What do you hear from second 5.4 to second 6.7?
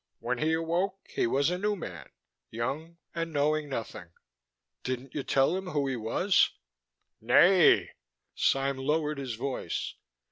him who he was?"